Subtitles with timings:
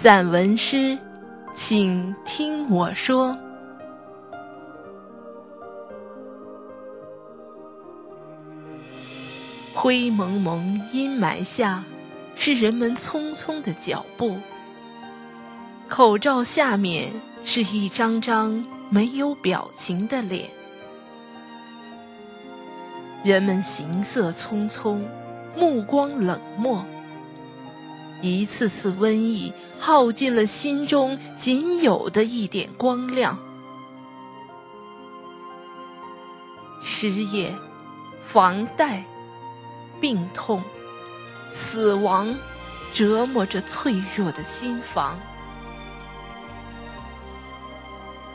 [0.00, 0.96] 散文诗，
[1.56, 3.36] 请听我说。
[9.74, 11.82] 灰蒙蒙阴霾下，
[12.36, 14.36] 是人们匆匆的脚步。
[15.88, 17.10] 口罩下面
[17.42, 20.48] 是一张张没有表情的脸。
[23.24, 25.00] 人们行色匆匆，
[25.56, 26.86] 目光冷漠。
[28.20, 33.38] 一次次瘟疫耗尽了心中仅有的一点光亮。
[36.82, 37.54] 失业、
[38.26, 39.04] 房贷、
[40.00, 40.62] 病痛、
[41.52, 42.34] 死亡，
[42.94, 45.18] 折磨着脆弱的心房。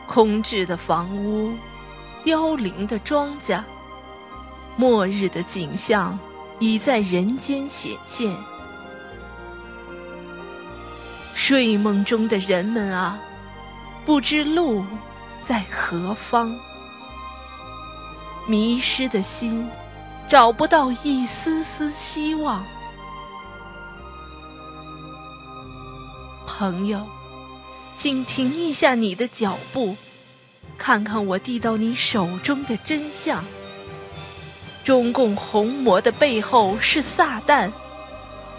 [0.08, 1.54] 空置的房屋，
[2.24, 3.62] 凋零的庄稼，
[4.78, 6.18] 末日的景象
[6.60, 8.34] 已在人间显现。
[11.46, 13.20] 睡梦中的人们啊，
[14.06, 14.82] 不知路
[15.46, 16.58] 在何方。
[18.48, 19.70] 迷失的心，
[20.26, 22.64] 找不到一丝丝希望。
[26.48, 27.06] 朋友，
[27.98, 29.98] 请停一下你的脚步，
[30.78, 33.44] 看看我递到你手中的真相。
[34.86, 37.70] 中共红魔的背后是撒旦，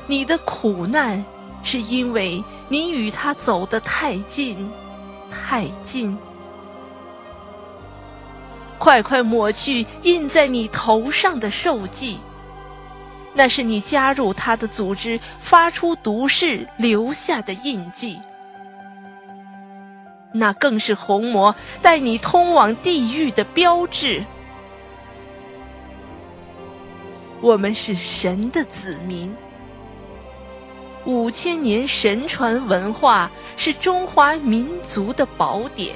[0.07, 1.25] 你的苦难。
[1.65, 4.71] 是因为你与他走得太近，
[5.31, 6.17] 太近。
[8.79, 12.19] 快快抹去印在你头上的兽迹，
[13.33, 18.21] 那是你加入他的组织、发出毒誓留下的印记。
[20.33, 24.23] 那更是红魔带你通往地狱的标志。
[27.41, 29.35] 我们是神的子民。
[31.07, 35.95] 五千年神传文化是中华民族的宝典，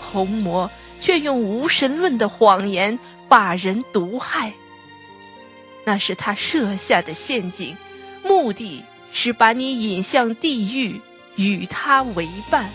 [0.00, 4.52] 红魔却用无神论的谎言把人毒害，
[5.84, 7.74] 那是他设下的陷阱，
[8.22, 11.00] 目的是把你引向地狱，
[11.36, 12.68] 与他为伴，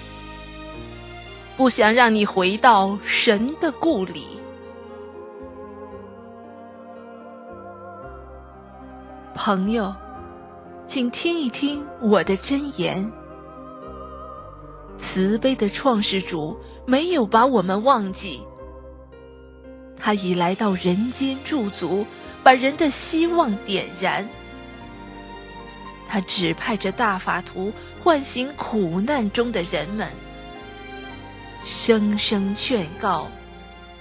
[1.56, 4.26] 不想让你回到神的故里，
[9.36, 9.94] 朋友。
[10.86, 13.12] 请听一听我的真言。
[14.98, 18.42] 慈悲的创世主没有把我们忘记，
[19.98, 22.06] 他已来到人间驻足，
[22.44, 24.28] 把人的希望点燃。
[26.08, 27.74] 他指派着大法图
[28.04, 30.08] 唤醒苦难中的人们，
[31.64, 33.28] 声声劝告，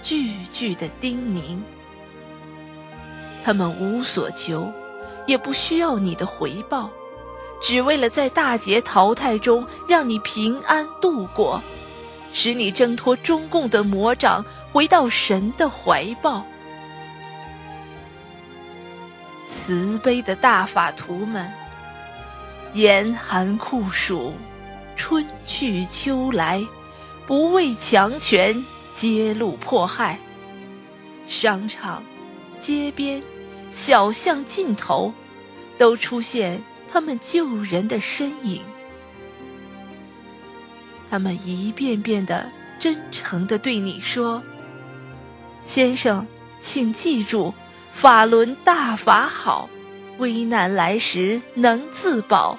[0.01, 1.59] 句句的叮咛。
[3.43, 4.71] 他们无所求。
[5.25, 6.89] 也不需要你的回报，
[7.61, 11.61] 只为了在大劫淘汰中让你平安度过，
[12.33, 16.43] 使你挣脱中共的魔掌，回到神的怀抱。
[19.47, 21.49] 慈悲的大法徒们，
[22.73, 24.33] 严寒酷暑，
[24.95, 26.61] 春去秋来，
[27.25, 30.19] 不畏强权，揭露迫害。
[31.27, 32.03] 商场、
[32.59, 33.23] 街边。
[33.75, 35.13] 小巷尽头，
[35.77, 36.61] 都出现
[36.91, 38.61] 他们救人的身影。
[41.09, 44.41] 他们一遍遍的真诚的对你说
[45.65, 46.25] ：“先生，
[46.59, 47.53] 请记住，
[47.91, 49.69] 法轮大法好，
[50.17, 52.57] 危难来时能自保。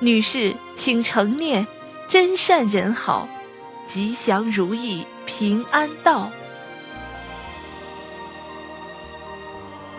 [0.00, 1.66] 女士，请成念，
[2.08, 3.28] 真善人好，
[3.86, 6.30] 吉祥如意，平安到。”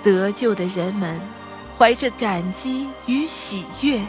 [0.03, 1.19] 得救的人们
[1.77, 4.01] 怀着感激与喜悦，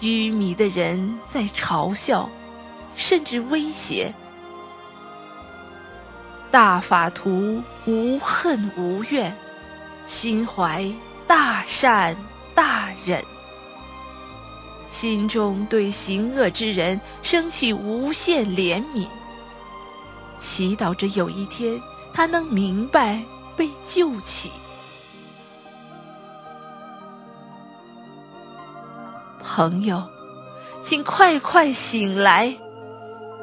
[0.00, 2.28] 愚迷的人在嘲笑，
[2.94, 4.12] 甚至威胁。
[6.50, 9.34] 大法徒无恨无怨，
[10.06, 10.86] 心怀
[11.26, 12.16] 大善
[12.54, 13.24] 大忍，
[14.90, 19.06] 心中对行恶之人升起无限怜悯，
[20.38, 21.80] 祈祷着有一天
[22.12, 23.22] 他能明白。
[23.56, 24.50] 被救起，
[29.42, 30.02] 朋友，
[30.82, 32.54] 请快快醒来！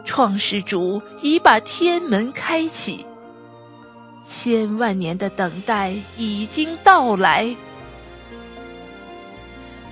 [0.05, 3.05] 创世主已把天门开启，
[4.27, 7.55] 千万年的等待已经到来。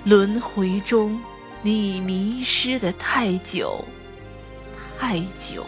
[0.04, 1.20] 轮回中，
[1.62, 3.84] 你迷失的太久，
[4.98, 5.64] 太久。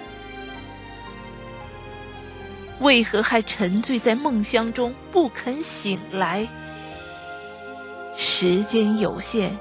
[2.81, 6.49] 为何还沉醉在梦乡中不肯醒来？
[8.17, 9.57] 时间有限，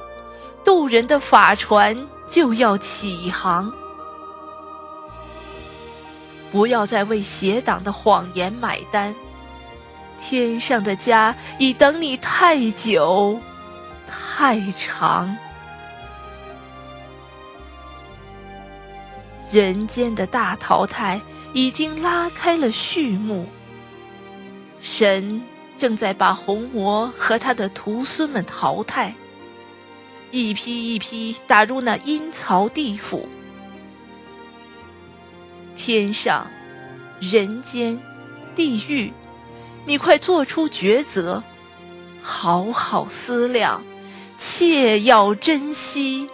[0.63, 3.71] 渡人的法船就要起航。
[6.51, 9.13] 不要再为邪党的谎言买单，
[10.19, 13.39] 天上的家已等你太久，
[14.07, 15.37] 太长。
[19.51, 21.19] 人间的大淘汰
[21.53, 23.47] 已经拉开了序幕，
[24.81, 25.41] 神
[25.77, 29.15] 正在把红魔和他的徒孙们淘汰，
[30.31, 33.27] 一批一批打入那阴曹地府。
[35.75, 36.45] 天上、
[37.19, 37.99] 人间、
[38.55, 39.11] 地狱，
[39.85, 41.41] 你快做出抉择，
[42.21, 43.81] 好好思量，
[44.37, 46.29] 切要珍惜。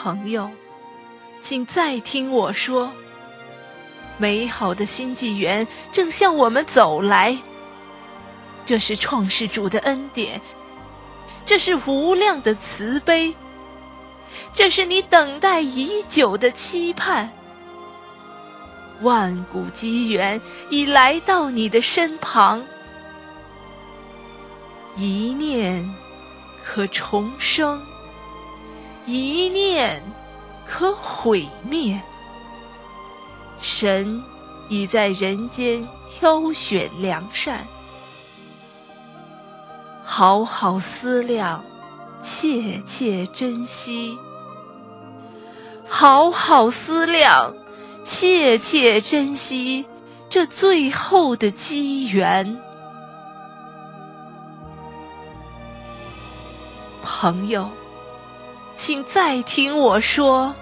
[0.00, 0.48] 朋友，
[1.42, 2.92] 请再听我说。
[4.16, 7.36] 美好的新纪元正向我们走来，
[8.64, 10.40] 这是创世主的恩典，
[11.44, 13.34] 这是无量的慈悲，
[14.54, 17.28] 这是你等待已久的期盼。
[19.00, 20.40] 万古机缘
[20.70, 22.64] 已来到你的身旁，
[24.94, 25.84] 一念
[26.64, 27.82] 可重生。
[29.10, 30.02] 一念
[30.66, 31.98] 可毁灭，
[33.58, 34.22] 神
[34.68, 37.66] 已在人间挑选良善，
[40.04, 41.64] 好好思量，
[42.22, 44.18] 切切珍惜，
[45.88, 47.54] 好好思量，
[48.04, 49.86] 切切珍惜
[50.28, 52.60] 这最后的机缘，
[57.02, 57.70] 朋友。
[58.78, 60.54] 请再听我说，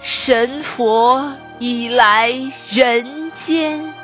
[0.00, 2.32] 神佛已来
[2.70, 3.99] 人间。